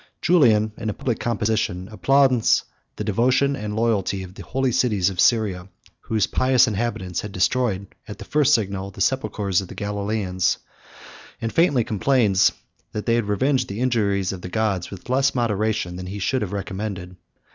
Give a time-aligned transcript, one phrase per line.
[0.19, 2.63] Julian, in a public composition, applauds
[2.95, 7.85] the devotion and loyalty of the holy cities of Syria, whose pious inhabitants had destroyed,
[8.07, 10.57] at the first signal, the sepulchres of the Galilæans;
[11.39, 12.51] and faintly complains,
[12.93, 16.41] that they had revenged the injuries of the gods with less moderation than he should
[16.41, 17.15] have recommended.